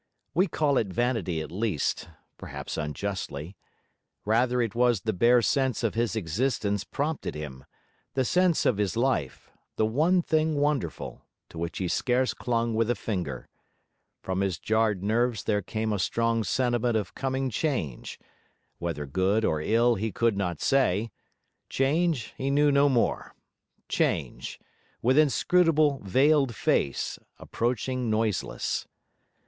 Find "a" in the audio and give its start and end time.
12.89-12.95, 15.93-15.99